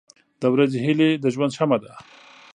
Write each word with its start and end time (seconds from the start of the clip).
•د 0.41 0.43
ورځې 0.53 0.77
هیلې 0.85 1.09
د 1.23 1.25
ژوند 1.33 1.51
شمع 1.57 1.77
ده. 1.83 1.93